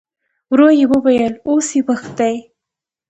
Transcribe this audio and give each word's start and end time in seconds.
ورو 0.51 0.67
يې 0.79 0.85
وويل: 0.93 1.33
اوس 1.47 1.67
يې 1.75 1.81
وخت 1.87 2.11
دی. 2.19 2.35